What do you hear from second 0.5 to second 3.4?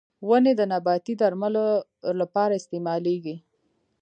د نباتي درملو لپاره استعمالېږي.